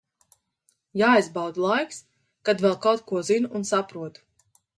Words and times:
Jāizbauda 1.01 1.61
laiks, 1.65 1.99
kad 2.49 2.65
vēl 2.65 2.75
kaut 2.87 3.05
ko 3.13 3.23
zinu 3.29 3.53
un 3.61 3.69
saprotu. 3.75 4.27